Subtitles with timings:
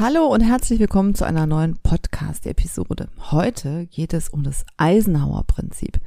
[0.00, 3.08] Hallo und herzlich willkommen zu einer neuen Podcast-Episode.
[3.32, 5.98] Heute geht es um das Eisenhower-Prinzip.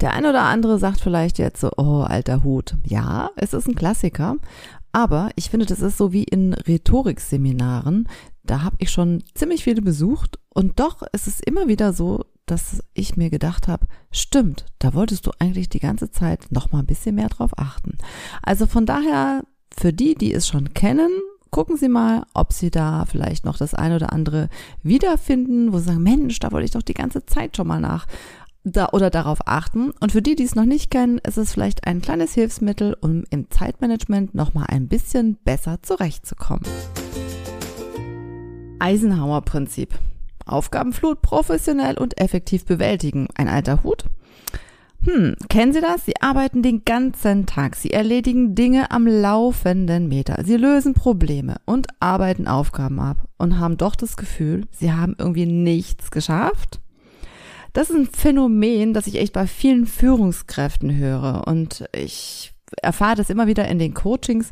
[0.00, 2.74] Der ein oder andere sagt vielleicht jetzt so, oh, alter Hut.
[2.84, 4.38] Ja, es ist ein Klassiker,
[4.90, 8.08] aber ich finde, das ist so wie in Rhetorikseminaren.
[8.42, 12.82] Da habe ich schon ziemlich viele besucht und doch ist es immer wieder so, dass
[12.94, 16.86] ich mir gedacht habe, stimmt, da wolltest du eigentlich die ganze Zeit noch mal ein
[16.86, 17.96] bisschen mehr drauf achten.
[18.42, 21.12] Also von daher, für die, die es schon kennen,
[21.56, 24.50] gucken Sie mal, ob Sie da vielleicht noch das eine oder andere
[24.82, 28.06] wiederfinden, wo Sie sagen, Mensch, da wollte ich doch die ganze Zeit schon mal nach
[28.62, 29.90] da oder darauf achten.
[30.00, 33.24] Und für die, die es noch nicht kennen, ist es vielleicht ein kleines Hilfsmittel, um
[33.30, 36.64] im Zeitmanagement nochmal ein bisschen besser zurechtzukommen.
[38.78, 39.98] Eisenhower-Prinzip.
[40.44, 43.28] Aufgabenflut professionell und effektiv bewältigen.
[43.34, 44.04] Ein alter Hut?
[45.06, 46.04] Hm, kennen Sie das?
[46.04, 47.76] Sie arbeiten den ganzen Tag.
[47.76, 50.42] Sie erledigen Dinge am laufenden Meter.
[50.44, 55.46] Sie lösen Probleme und arbeiten Aufgaben ab und haben doch das Gefühl, sie haben irgendwie
[55.46, 56.80] nichts geschafft.
[57.72, 63.30] Das ist ein Phänomen, das ich echt bei vielen Führungskräften höre und ich erfahre das
[63.30, 64.50] immer wieder in den Coachings.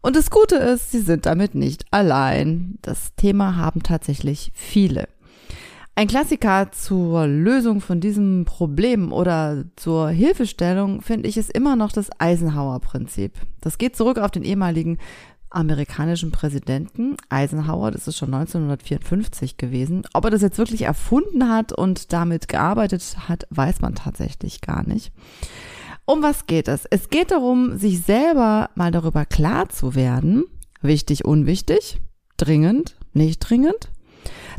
[0.00, 2.78] Und das Gute ist, sie sind damit nicht allein.
[2.82, 5.08] Das Thema haben tatsächlich viele.
[5.98, 11.90] Ein Klassiker zur Lösung von diesem Problem oder zur Hilfestellung finde ich ist immer noch
[11.90, 13.32] das Eisenhower-Prinzip.
[13.60, 14.98] Das geht zurück auf den ehemaligen
[15.50, 20.04] amerikanischen Präsidenten Eisenhower, das ist schon 1954 gewesen.
[20.12, 24.86] Ob er das jetzt wirklich erfunden hat und damit gearbeitet hat, weiß man tatsächlich gar
[24.86, 25.10] nicht.
[26.04, 26.84] Um was geht es?
[26.88, 30.44] Es geht darum, sich selber mal darüber klar zu werden,
[30.80, 32.00] wichtig, unwichtig,
[32.36, 33.90] dringend, nicht dringend.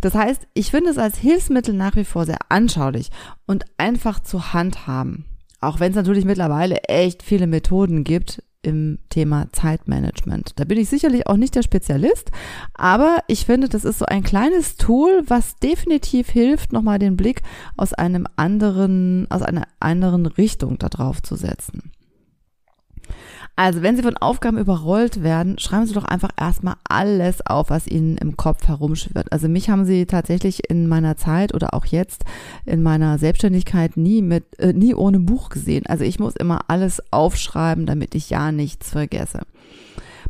[0.01, 3.09] Das heißt, ich finde es als Hilfsmittel nach wie vor sehr anschaulich
[3.45, 5.25] und einfach zu handhaben.
[5.61, 10.59] Auch wenn es natürlich mittlerweile echt viele Methoden gibt, im Thema Zeitmanagement.
[10.59, 12.31] Da bin ich sicherlich auch nicht der Spezialist,
[12.73, 17.41] aber ich finde, das ist so ein kleines Tool, was definitiv hilft, nochmal den Blick
[17.77, 21.91] aus einem anderen, aus einer anderen Richtung da drauf zu setzen.
[23.59, 27.87] Also, wenn Sie von Aufgaben überrollt werden, schreiben Sie doch einfach erstmal alles auf, was
[27.87, 29.33] Ihnen im Kopf herumschwirrt.
[29.33, 32.23] Also mich haben Sie tatsächlich in meiner Zeit oder auch jetzt
[32.63, 35.85] in meiner Selbstständigkeit nie mit, äh, nie ohne Buch gesehen.
[35.87, 39.41] Also ich muss immer alles aufschreiben, damit ich ja nichts vergesse.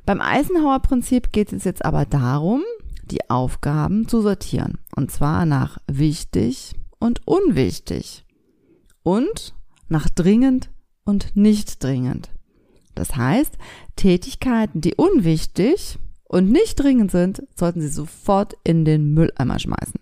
[0.07, 2.63] Beim Eisenhower-Prinzip geht es jetzt aber darum,
[3.11, 4.79] die Aufgaben zu sortieren.
[4.95, 8.25] Und zwar nach wichtig und unwichtig.
[9.03, 9.53] Und
[9.87, 10.71] nach dringend
[11.05, 12.31] und nicht dringend.
[12.99, 13.57] Das heißt,
[13.95, 20.01] Tätigkeiten, die unwichtig und nicht dringend sind, sollten Sie sofort in den Mülleimer schmeißen.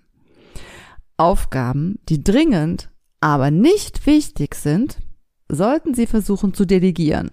[1.15, 4.97] Aufgaben, die dringend, aber nicht wichtig sind,
[5.47, 7.29] sollten Sie versuchen zu delegieren.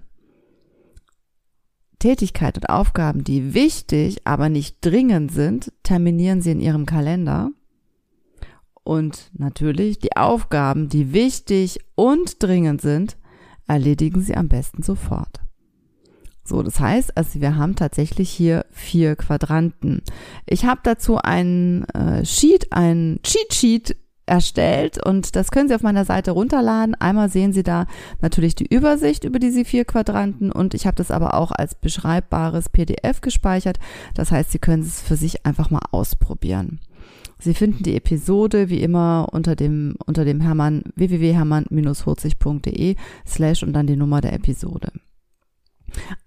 [1.98, 7.52] Tätigkeiten und Aufgaben, die wichtig, aber nicht dringend sind, terminieren Sie in Ihrem Kalender.
[8.82, 13.16] Und natürlich die Aufgaben, die wichtig und dringend sind,
[13.66, 15.40] erledigen Sie am besten sofort.
[16.44, 20.02] So, das heißt, also wir haben tatsächlich hier vier Quadranten.
[20.46, 23.96] Ich habe dazu ein äh, Sheet, ein Cheat Sheet
[24.26, 26.94] erstellt und das können Sie auf meiner Seite runterladen.
[26.94, 27.86] Einmal sehen Sie da
[28.20, 32.68] natürlich die Übersicht über diese vier Quadranten und ich habe das aber auch als beschreibbares
[32.68, 33.78] PDF gespeichert.
[34.14, 36.80] Das heißt, Sie können es für sich einfach mal ausprobieren.
[37.38, 42.96] Sie finden die Episode wie immer unter dem, unter dem Hermann, www.hermann-40.de
[43.26, 44.92] slash und dann die Nummer der Episode.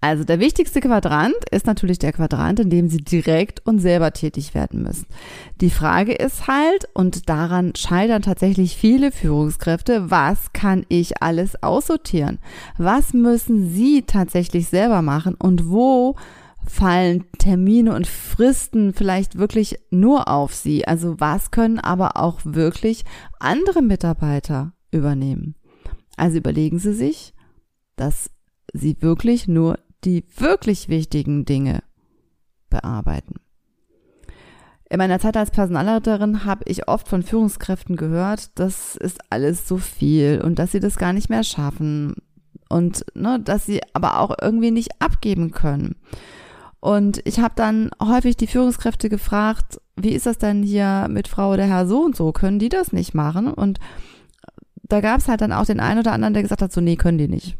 [0.00, 4.54] Also der wichtigste Quadrant ist natürlich der Quadrant, in dem Sie direkt und selber tätig
[4.54, 5.06] werden müssen.
[5.60, 12.38] Die Frage ist halt, und daran scheitern tatsächlich viele Führungskräfte, was kann ich alles aussortieren?
[12.76, 16.16] Was müssen Sie tatsächlich selber machen und wo
[16.66, 20.86] fallen Termine und Fristen vielleicht wirklich nur auf Sie?
[20.86, 23.04] Also was können aber auch wirklich
[23.40, 25.54] andere Mitarbeiter übernehmen?
[26.16, 27.32] Also überlegen Sie sich,
[27.96, 28.30] dass
[28.72, 31.82] sie wirklich nur die wirklich wichtigen Dinge
[32.70, 33.36] bearbeiten.
[34.90, 39.76] In meiner Zeit als Personalleiterin habe ich oft von Führungskräften gehört, das ist alles so
[39.76, 42.14] viel und dass sie das gar nicht mehr schaffen
[42.70, 45.96] und ne, dass sie aber auch irgendwie nicht abgeben können.
[46.80, 51.52] Und ich habe dann häufig die Führungskräfte gefragt, wie ist das denn hier mit Frau
[51.52, 52.32] oder Herr so und so?
[52.32, 53.52] Können die das nicht machen?
[53.52, 53.80] Und
[54.84, 56.96] da gab es halt dann auch den einen oder anderen, der gesagt hat, so nee,
[56.96, 57.58] können die nicht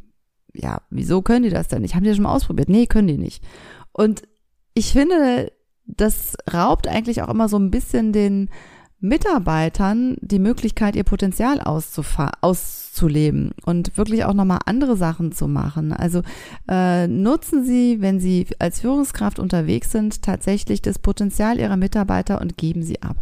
[0.53, 1.95] ja, wieso können die das denn nicht?
[1.95, 2.69] Haben die das schon mal ausprobiert?
[2.69, 3.45] Nee, können die nicht.
[3.93, 4.23] Und
[4.75, 5.53] ich finde,
[5.85, 8.51] das raubt eigentlich auch immer so ein bisschen den
[9.01, 15.93] Mitarbeitern die Möglichkeit, ihr Potenzial auszuleben und wirklich auch nochmal andere Sachen zu machen.
[15.93, 16.23] Also
[16.69, 22.57] äh, nutzen Sie, wenn Sie als Führungskraft unterwegs sind, tatsächlich das Potenzial Ihrer Mitarbeiter und
[22.57, 23.17] geben sie ab.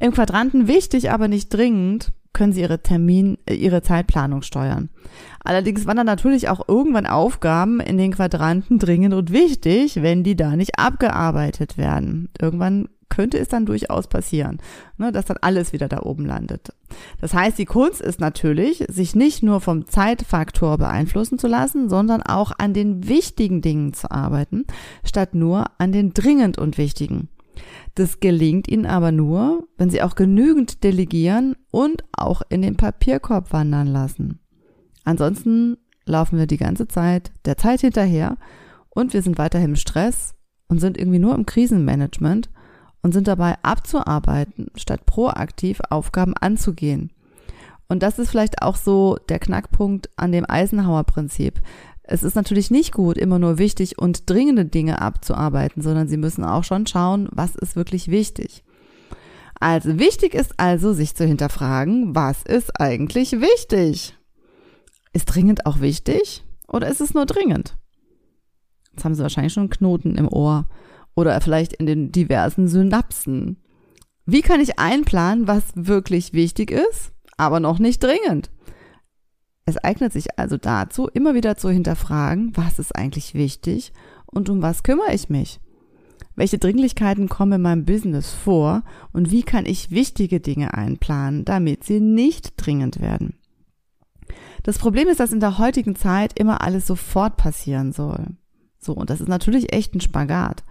[0.00, 4.90] Im Quadranten wichtig, aber nicht dringend, können Sie Ihre Termin, äh, Ihre Zeitplanung steuern.
[5.42, 10.54] Allerdings wandern natürlich auch irgendwann Aufgaben in den Quadranten dringend und wichtig, wenn die da
[10.54, 12.28] nicht abgearbeitet werden.
[12.40, 14.58] Irgendwann könnte es dann durchaus passieren,
[14.98, 16.74] ne, dass dann alles wieder da oben landet.
[17.20, 22.20] Das heißt, die Kunst ist natürlich, sich nicht nur vom Zeitfaktor beeinflussen zu lassen, sondern
[22.22, 24.66] auch an den wichtigen Dingen zu arbeiten,
[25.04, 27.28] statt nur an den dringend und wichtigen.
[27.94, 33.52] Das gelingt ihnen aber nur, wenn sie auch genügend delegieren und auch in den Papierkorb
[33.52, 34.40] wandern lassen.
[35.04, 38.36] Ansonsten laufen wir die ganze Zeit der Zeit hinterher
[38.90, 40.34] und wir sind weiterhin im Stress
[40.68, 42.50] und sind irgendwie nur im Krisenmanagement
[43.02, 47.12] und sind dabei abzuarbeiten, statt proaktiv Aufgaben anzugehen.
[47.88, 51.60] Und das ist vielleicht auch so der Knackpunkt an dem Eisenhower-Prinzip.
[52.08, 56.44] Es ist natürlich nicht gut, immer nur wichtig und dringende Dinge abzuarbeiten, sondern Sie müssen
[56.44, 58.64] auch schon schauen, was ist wirklich wichtig.
[59.58, 64.14] Also wichtig ist also, sich zu hinterfragen, was ist eigentlich wichtig?
[65.12, 67.76] Ist dringend auch wichtig oder ist es nur dringend?
[68.92, 70.68] Jetzt haben Sie wahrscheinlich schon einen Knoten im Ohr
[71.14, 73.62] oder vielleicht in den diversen Synapsen.
[74.26, 78.50] Wie kann ich einplanen, was wirklich wichtig ist, aber noch nicht dringend?
[79.66, 83.92] Es eignet sich also dazu, immer wieder zu hinterfragen, was ist eigentlich wichtig
[84.26, 85.60] und um was kümmere ich mich?
[86.36, 91.82] Welche Dringlichkeiten kommen in meinem Business vor und wie kann ich wichtige Dinge einplanen, damit
[91.82, 93.34] sie nicht dringend werden?
[94.62, 98.36] Das Problem ist, dass in der heutigen Zeit immer alles sofort passieren soll.
[98.78, 100.62] So, und das ist natürlich echt ein Spagat.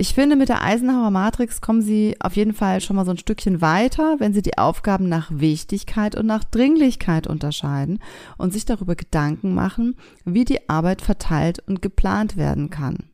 [0.00, 3.18] Ich finde, mit der Eisenhower Matrix kommen Sie auf jeden Fall schon mal so ein
[3.18, 7.98] Stückchen weiter, wenn Sie die Aufgaben nach Wichtigkeit und nach Dringlichkeit unterscheiden
[8.38, 13.10] und sich darüber Gedanken machen, wie die Arbeit verteilt und geplant werden kann.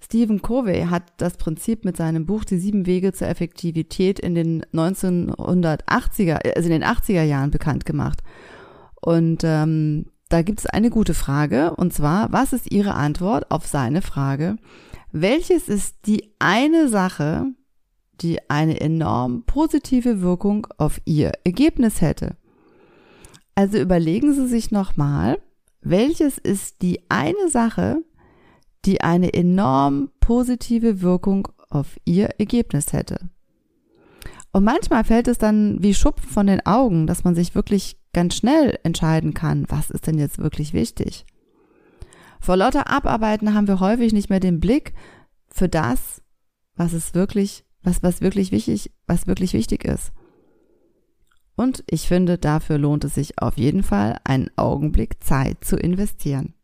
[0.00, 4.64] Stephen Covey hat das Prinzip mit seinem Buch Die sieben Wege zur Effektivität in den
[4.74, 8.20] 1980er, also in den 80er Jahren bekannt gemacht.
[9.00, 13.66] Und ähm, da gibt es eine gute Frage, und zwar, was ist Ihre Antwort auf
[13.66, 14.56] seine Frage?
[15.12, 17.46] Welches ist die eine Sache,
[18.20, 22.36] die eine enorm positive Wirkung auf Ihr Ergebnis hätte?
[23.54, 25.38] Also überlegen Sie sich nochmal,
[25.80, 28.02] welches ist die eine Sache,
[28.84, 33.30] die eine enorm positive Wirkung auf Ihr Ergebnis hätte?
[34.52, 38.34] Und manchmal fällt es dann wie Schupfen von den Augen, dass man sich wirklich ganz
[38.34, 41.26] schnell entscheiden kann, was ist denn jetzt wirklich wichtig.
[42.40, 44.94] Vor lauter Abarbeiten haben wir häufig nicht mehr den Blick
[45.50, 46.22] für das,
[46.76, 50.12] was es wirklich, was, was wirklich wichtig, was wirklich wichtig ist.
[51.56, 56.54] Und ich finde, dafür lohnt es sich auf jeden Fall, einen Augenblick Zeit zu investieren.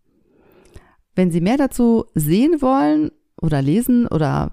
[1.15, 4.53] Wenn Sie mehr dazu sehen wollen oder lesen oder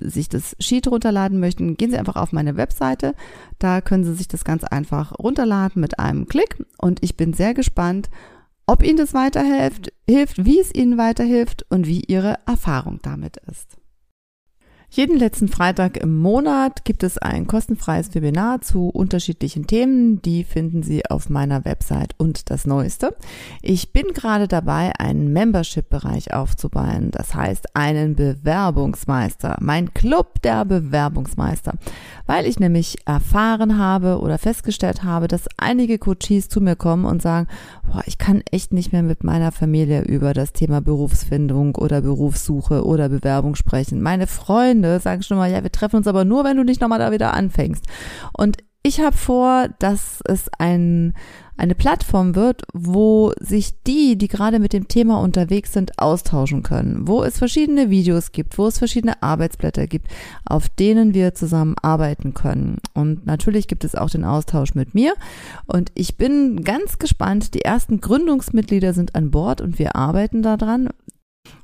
[0.00, 3.14] sich das Sheet runterladen möchten, gehen Sie einfach auf meine Webseite.
[3.58, 6.64] Da können Sie sich das ganz einfach runterladen mit einem Klick.
[6.78, 8.10] Und ich bin sehr gespannt,
[8.66, 13.76] ob Ihnen das weiterhilft, hilft, wie es Ihnen weiterhilft und wie Ihre Erfahrung damit ist.
[14.94, 20.22] Jeden letzten Freitag im Monat gibt es ein kostenfreies Webinar zu unterschiedlichen Themen.
[20.22, 22.14] Die finden Sie auf meiner Website.
[22.16, 23.16] Und das Neueste,
[23.60, 27.10] ich bin gerade dabei, einen Membership-Bereich aufzubauen.
[27.10, 29.56] Das heißt, einen Bewerbungsmeister.
[29.58, 31.72] Mein Club der Bewerbungsmeister.
[32.26, 37.20] Weil ich nämlich erfahren habe oder festgestellt habe, dass einige Coaches zu mir kommen und
[37.20, 37.48] sagen,
[37.90, 42.86] boah, ich kann echt nicht mehr mit meiner Familie über das Thema Berufsfindung oder Berufssuche
[42.86, 44.00] oder Bewerbung sprechen.
[44.00, 46.80] Meine Freunde Freunde sagen schon mal, ja, wir treffen uns aber nur, wenn du nicht
[46.80, 47.86] nochmal da wieder anfängst.
[48.32, 51.14] Und ich habe vor, dass es ein,
[51.56, 57.08] eine Plattform wird, wo sich die, die gerade mit dem Thema unterwegs sind, austauschen können,
[57.08, 60.08] wo es verschiedene Videos gibt, wo es verschiedene Arbeitsblätter gibt,
[60.44, 62.76] auf denen wir zusammen arbeiten können.
[62.92, 65.14] Und natürlich gibt es auch den Austausch mit mir.
[65.64, 67.54] Und ich bin ganz gespannt.
[67.54, 70.90] Die ersten Gründungsmitglieder sind an Bord und wir arbeiten daran.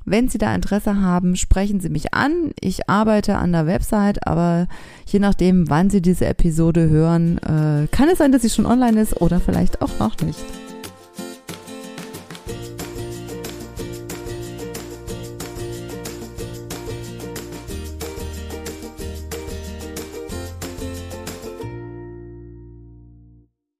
[0.05, 2.51] Wenn Sie da Interesse haben, sprechen Sie mich an.
[2.59, 4.67] Ich arbeite an der Website, aber
[5.05, 8.99] je nachdem, wann Sie diese Episode hören, äh, kann es sein, dass sie schon online
[8.99, 10.39] ist oder vielleicht auch noch nicht.